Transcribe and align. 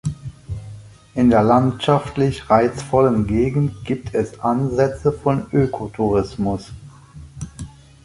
In 1.13 1.29
der 1.29 1.43
landschaftlich 1.43 2.49
reizvollen 2.49 3.27
Gegend 3.27 3.85
gibt 3.85 4.15
es 4.15 4.39
Ansätze 4.39 5.11
von 5.13 5.45
Ökotourismus. 5.53 6.71